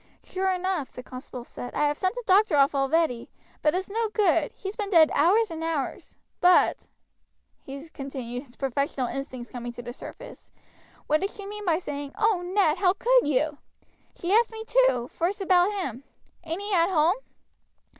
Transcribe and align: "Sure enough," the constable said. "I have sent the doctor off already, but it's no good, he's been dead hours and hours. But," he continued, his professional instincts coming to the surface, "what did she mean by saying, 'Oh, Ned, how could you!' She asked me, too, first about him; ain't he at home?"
"Sure 0.23 0.51
enough," 0.51 0.91
the 0.91 1.03
constable 1.03 1.43
said. 1.43 1.75
"I 1.75 1.85
have 1.87 1.95
sent 1.95 2.15
the 2.15 2.23
doctor 2.25 2.57
off 2.57 2.73
already, 2.73 3.29
but 3.61 3.75
it's 3.75 3.87
no 3.87 4.09
good, 4.09 4.51
he's 4.53 4.75
been 4.75 4.89
dead 4.89 5.11
hours 5.13 5.51
and 5.51 5.63
hours. 5.63 6.17
But," 6.39 6.87
he 7.61 7.87
continued, 7.89 8.47
his 8.47 8.55
professional 8.55 9.05
instincts 9.05 9.51
coming 9.51 9.71
to 9.73 9.83
the 9.83 9.93
surface, 9.93 10.51
"what 11.05 11.21
did 11.21 11.29
she 11.29 11.45
mean 11.45 11.67
by 11.67 11.77
saying, 11.77 12.13
'Oh, 12.17 12.41
Ned, 12.41 12.79
how 12.79 12.93
could 12.93 13.27
you!' 13.27 13.59
She 14.19 14.33
asked 14.33 14.51
me, 14.51 14.63
too, 14.65 15.07
first 15.11 15.39
about 15.39 15.71
him; 15.71 16.03
ain't 16.45 16.63
he 16.63 16.73
at 16.73 16.89
home?" 16.89 17.17